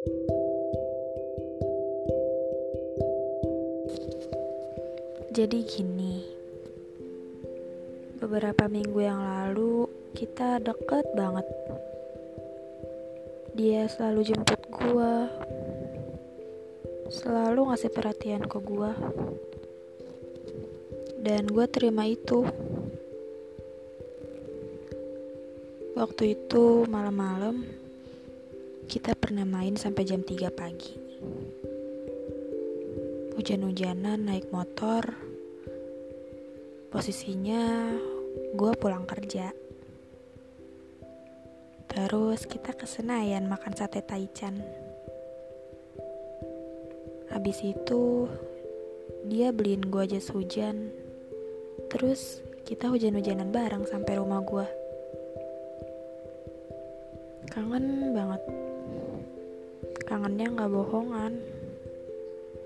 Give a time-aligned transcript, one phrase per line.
[0.00, 0.08] Jadi
[5.68, 6.24] gini,
[8.16, 9.84] beberapa minggu yang lalu
[10.16, 11.44] kita deket banget.
[13.52, 15.28] Dia selalu jemput gua,
[17.12, 18.96] selalu ngasih perhatian ke gua,
[21.20, 22.48] dan gua terima itu.
[25.92, 27.89] Waktu itu malam-malam
[28.90, 30.98] kita pernah main sampai jam 3 pagi.
[33.38, 35.14] Hujan-hujanan naik motor.
[36.90, 37.94] Posisinya
[38.50, 39.54] gue pulang kerja.
[41.86, 44.58] Terus kita ke Senayan makan sate taichan.
[47.30, 48.26] Habis itu
[49.30, 50.90] dia beliin gue jas hujan.
[51.94, 54.66] Terus kita hujan-hujanan bareng sampai rumah gue
[57.50, 58.69] kangen banget
[60.10, 61.38] kangennya gak bohongan